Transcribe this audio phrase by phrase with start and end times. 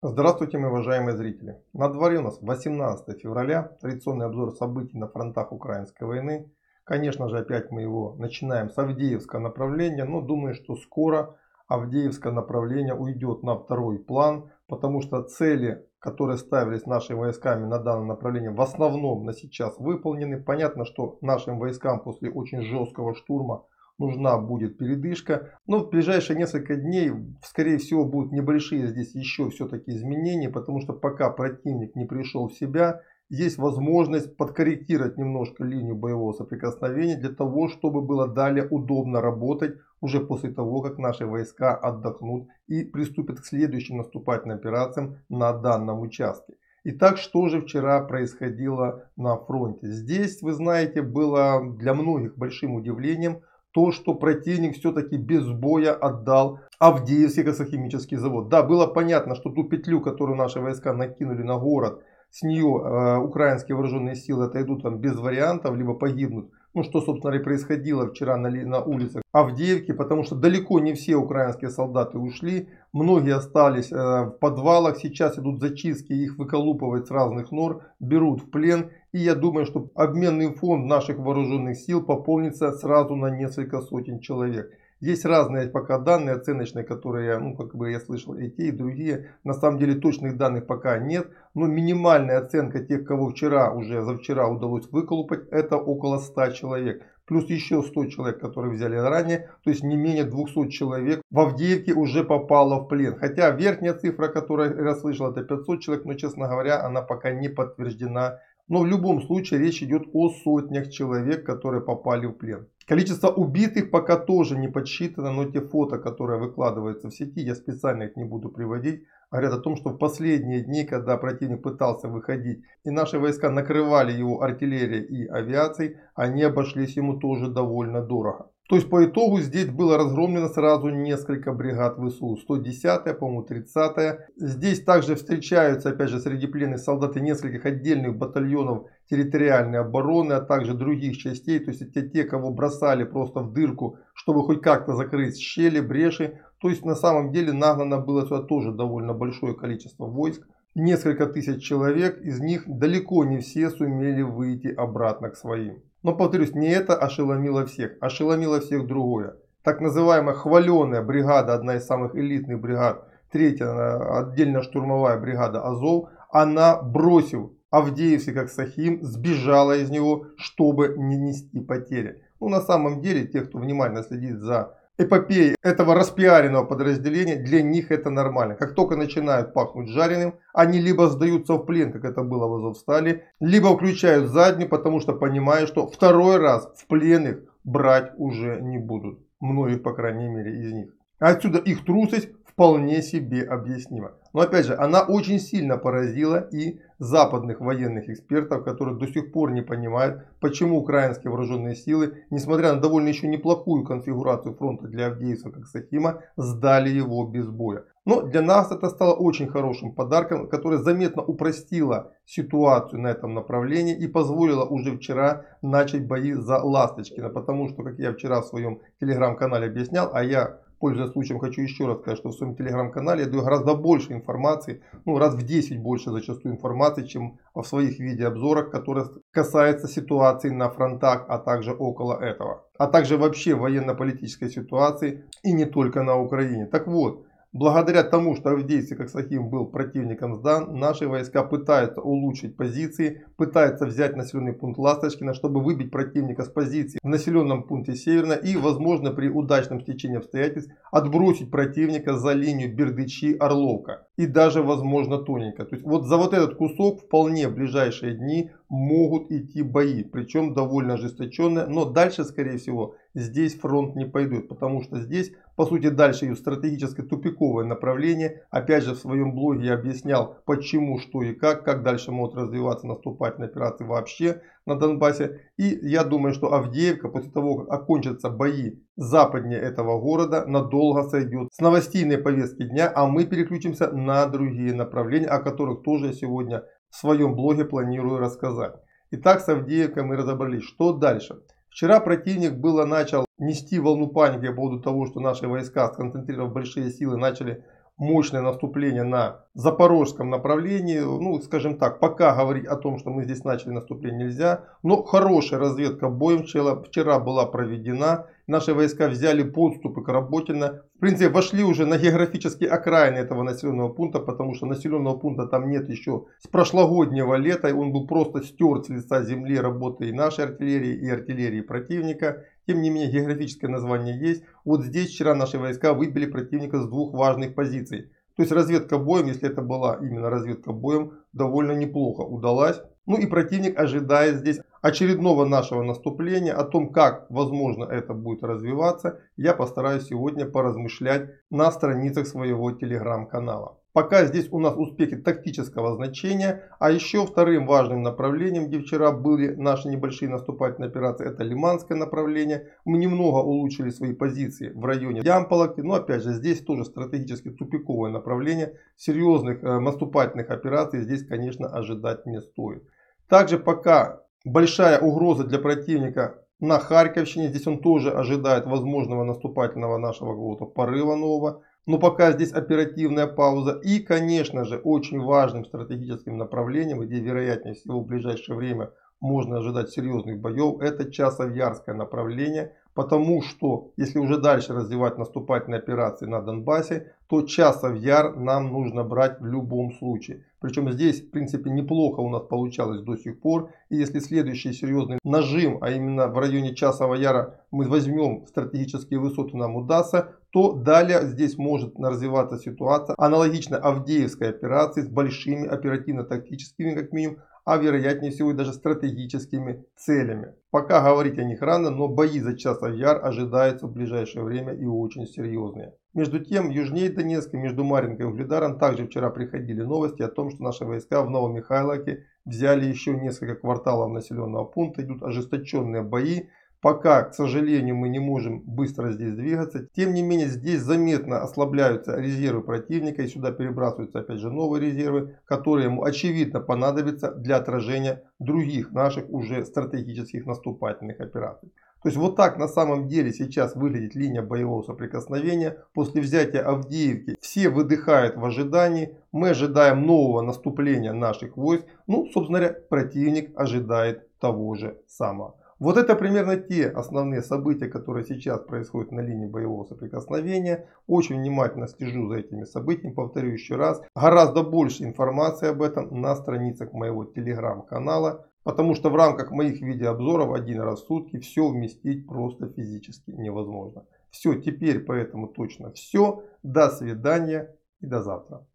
[0.00, 1.60] Здравствуйте, мои уважаемые зрители.
[1.72, 6.52] На дворе у нас 18 февраля, традиционный обзор событий на фронтах украинской войны.
[6.84, 11.34] Конечно же, опять мы его начинаем с Авдеевского направления, но думаю, что скоро
[11.66, 18.06] Авдеевское направление уйдет на второй план, потому что цели, которые ставились нашими войсками на данном
[18.06, 20.40] направлении, в основном на сейчас выполнены.
[20.40, 23.64] Понятно, что нашим войскам после очень жесткого штурма
[23.98, 25.58] нужна будет передышка.
[25.66, 27.12] Но в ближайшие несколько дней,
[27.44, 32.54] скорее всего, будут небольшие здесь еще все-таки изменения, потому что пока противник не пришел в
[32.54, 39.76] себя, есть возможность подкорректировать немножко линию боевого соприкосновения для того, чтобы было далее удобно работать
[40.00, 46.00] уже после того, как наши войска отдохнут и приступят к следующим наступательным операциям на данном
[46.00, 46.54] участке.
[46.84, 49.88] Итак, что же вчера происходило на фронте?
[49.88, 53.42] Здесь, вы знаете, было для многих большим удивлением
[53.78, 58.48] то, что противник все-таки без боя отдал Авдеевский косохимический завод.
[58.48, 63.18] Да, было понятно, что ту петлю, которую наши войска накинули на город, с нее э,
[63.18, 66.50] украинские вооруженные силы отойдут там без вариантов, либо погибнут.
[66.74, 71.16] Ну, что, собственно, и происходило вчера на, на улицах Авдеевки, потому что далеко не все
[71.16, 72.68] украинские солдаты ушли.
[72.92, 78.50] Многие остались э, в подвалах, сейчас идут зачистки, их выколупывают с разных нор, берут в
[78.50, 78.90] плен.
[79.12, 84.70] И я думаю, что обменный фонд наших вооруженных сил пополнится сразу на несколько сотен человек.
[85.00, 89.30] Есть разные пока данные оценочные, которые, ну, как бы я слышал, и те, и другие.
[89.44, 91.28] На самом деле точных данных пока нет.
[91.54, 97.02] Но минимальная оценка тех, кого вчера, уже за вчера удалось выколупать, это около 100 человек.
[97.26, 99.50] Плюс еще 100 человек, которые взяли ранее.
[99.62, 103.16] То есть не менее 200 человек в Авдеевке уже попало в плен.
[103.16, 106.04] Хотя верхняя цифра, которую я слышал, это 500 человек.
[106.06, 110.90] Но, честно говоря, она пока не подтверждена но в любом случае речь идет о сотнях
[110.90, 112.68] человек, которые попали в плен.
[112.88, 118.04] Количество убитых пока тоже не подсчитано, но те фото, которые выкладываются в сети, я специально
[118.04, 122.64] их не буду приводить, говорят о том, что в последние дни, когда противник пытался выходить,
[122.84, 128.50] и наши войска накрывали его артиллерией и авиацией, они обошлись ему тоже довольно дорого.
[128.68, 132.36] То есть по итогу здесь было разгромлено сразу несколько бригад ВСУ.
[132.46, 134.26] 110-я, по-моему, 30-я.
[134.36, 140.74] Здесь также встречаются, опять же, среди пленных солдат нескольких отдельных батальонов территориальной обороны, а также
[140.74, 141.60] других частей.
[141.60, 146.38] То есть это те, кого бросали просто в дырку, чтобы хоть как-то закрыть щели, бреши.
[146.60, 150.46] То есть на самом деле нагнано было сюда тоже довольно большое количество войск.
[150.74, 155.82] Несколько тысяч человек, из них далеко не все сумели выйти обратно к своим.
[156.02, 159.36] Но повторюсь, не это ошеломило всех, ошеломило всех другое.
[159.62, 166.08] Так называемая хваленая бригада, одна из самых элитных бригад, третья э, отдельно штурмовая бригада Азов,
[166.30, 172.22] она бросив Авдеевский как Сахим, сбежала из него, чтобы не нести потери.
[172.40, 177.90] Ну на самом деле, те, кто внимательно следит за эпопеи этого распиаренного подразделения, для них
[177.90, 178.56] это нормально.
[178.56, 183.24] Как только начинают пахнуть жареным, они либо сдаются в плен, как это было в Азовстале,
[183.40, 188.78] либо включают заднюю, потому что понимают, что второй раз в плен их брать уже не
[188.78, 189.20] будут.
[189.40, 190.90] Многих, по крайней мере, из них.
[191.20, 194.14] Отсюда их трусость вполне себе объяснима.
[194.32, 199.52] Но опять же, она очень сильно поразила и западных военных экспертов, которые до сих пор
[199.52, 205.52] не понимают, почему украинские вооруженные силы, несмотря на довольно еще неплохую конфигурацию фронта для Авдеевска
[205.52, 207.84] как Сахима, сдали его без боя.
[208.04, 213.94] Но для нас это стало очень хорошим подарком, который заметно упростило ситуацию на этом направлении
[213.94, 217.28] и позволило уже вчера начать бои за Ласточкина.
[217.28, 221.86] Потому что, как я вчера в своем телеграм-канале объяснял, а я Пользуясь случаем, хочу еще
[221.86, 225.80] раз сказать, что в своем телеграм-канале я даю гораздо больше информации, ну раз в 10
[225.80, 232.14] больше зачастую информации, чем в своих видеообзорах, которые касаются ситуации на фронтах, а также около
[232.20, 232.64] этого.
[232.78, 236.66] А также вообще военно-политической ситуации и не только на Украине.
[236.66, 242.58] Так вот, Благодаря тому, что Авдеевский как Сахим был противником сдан, наши войска пытаются улучшить
[242.58, 248.34] позиции, пытаются взять населенный пункт Ласточкина, чтобы выбить противника с позиции в населенном пункте Северно
[248.34, 254.07] и, возможно, при удачном стечении обстоятельств отбросить противника за линию Бердычи-Орловка.
[254.18, 255.64] И даже, возможно, тоненько.
[255.64, 260.54] То есть вот за вот этот кусок вполне в ближайшие дни могут идти бои, причем
[260.54, 265.88] довольно ожесточенные, но дальше, скорее всего, здесь фронт не пойдет, потому что здесь, по сути,
[265.88, 268.42] дальше ее стратегическое тупиковое направление.
[268.50, 272.86] Опять же, в своем блоге я объяснял, почему, что и как, как дальше могут развиваться
[272.86, 275.40] наступательные операции вообще на Донбассе.
[275.56, 281.48] И я думаю, что Авдеевка, после того, как окончатся бои западнее этого города, надолго сойдет
[281.52, 286.96] с новостейной повестки дня, а мы переключимся на другие направления, о которых тоже сегодня в
[286.96, 288.74] своем блоге планирую рассказать.
[289.10, 290.64] Итак, с Авдеевкой мы разобрались.
[290.64, 291.40] Что дальше?
[291.70, 296.90] Вчера противник было начал нести волну паники по поводу того, что наши войска, сконцентрировав большие
[296.90, 297.64] силы, начали
[297.98, 301.00] мощное наступление на запорожском направлении.
[301.00, 304.64] Ну, скажем так, пока говорить о том, что мы здесь начали наступление нельзя.
[304.82, 308.26] Но хорошая разведка боем вчера, вчера была проведена.
[308.46, 310.82] Наши войска взяли подступы к Работино.
[310.96, 315.68] В принципе, вошли уже на географические окраины этого населенного пункта, потому что населенного пункта там
[315.68, 317.74] нет еще с прошлогоднего лета.
[317.74, 322.44] Он был просто стерт с лица земли работы и нашей артиллерии, и артиллерии противника.
[322.68, 324.44] Тем не менее, географическое название есть.
[324.66, 328.10] Вот здесь вчера наши войска выбили противника с двух важных позиций.
[328.36, 332.82] То есть разведка боем, если это была именно разведка боем, довольно неплохо удалась.
[333.06, 336.52] Ну и противник ожидает здесь очередного нашего наступления.
[336.52, 343.77] О том, как возможно это будет развиваться, я постараюсь сегодня поразмышлять на страницах своего телеграм-канала.
[343.98, 346.70] Пока здесь у нас успехи тактического значения.
[346.78, 352.68] А еще вторым важным направлением, где вчера были наши небольшие наступательные операции, это Лиманское направление.
[352.84, 355.80] Мы немного улучшили свои позиции в районе Ямполоки.
[355.80, 358.78] Но опять же, здесь тоже стратегически тупиковое направление.
[358.96, 362.84] Серьезных э, наступательных операций здесь, конечно, ожидать не стоит.
[363.28, 367.48] Также пока большая угроза для противника на Харьковщине.
[367.48, 371.62] Здесь он тоже ожидает возможного наступательного нашего порыва нового.
[371.88, 373.80] Но пока здесь оперативная пауза.
[373.82, 378.90] И, конечно же, очень важным стратегическим направлением, где вероятнее всего в ближайшее время
[379.20, 382.74] можно ожидать серьезных боев, это Часовьярское направление.
[382.98, 389.04] Потому что, если уже дальше развивать наступательные операции на Донбассе, то Часов Яр нам нужно
[389.04, 390.44] брать в любом случае.
[390.58, 393.70] Причем здесь, в принципе, неплохо у нас получалось до сих пор.
[393.88, 399.56] И если следующий серьезный нажим, а именно в районе Часового Яра мы возьмем стратегические высоты,
[399.56, 407.12] нам удастся, то далее здесь может развиваться ситуация аналогично Авдеевской операции с большими оперативно-тактическими, как
[407.12, 407.36] минимум,
[407.68, 410.54] а вероятнее всего и даже стратегическими целями.
[410.70, 414.86] Пока говорить о них рано, но бои за Часов Яр ожидаются в ближайшее время и
[414.86, 415.92] очень серьезные.
[416.14, 420.62] Между тем, южнее Донецка, между Маринкой и Угледаром, также вчера приходили новости о том, что
[420.62, 426.44] наши войска в Новомихайловке взяли еще несколько кварталов населенного пункта, идут ожесточенные бои.
[426.80, 429.88] Пока, к сожалению, мы не можем быстро здесь двигаться.
[429.94, 433.22] Тем не менее, здесь заметно ослабляются резервы противника.
[433.22, 439.28] И сюда перебрасываются опять же новые резервы, которые ему очевидно понадобятся для отражения других наших
[439.28, 441.72] уже стратегических наступательных операций.
[442.02, 445.78] То есть вот так на самом деле сейчас выглядит линия боевого соприкосновения.
[445.94, 449.16] После взятия Авдеевки все выдыхают в ожидании.
[449.32, 451.86] Мы ожидаем нового наступления наших войск.
[452.06, 455.56] Ну, собственно говоря, противник ожидает того же самого.
[455.78, 460.88] Вот это примерно те основные события, которые сейчас происходят на линии боевого соприкосновения.
[461.06, 464.02] Очень внимательно слежу за этими событиями, повторю еще раз.
[464.16, 468.46] Гораздо больше информации об этом на страницах моего телеграм-канала.
[468.64, 474.04] Потому что в рамках моих видеообзоров один раз в сутки все вместить просто физически невозможно.
[474.30, 476.42] Все, теперь поэтому точно все.
[476.62, 478.66] До свидания и до завтра.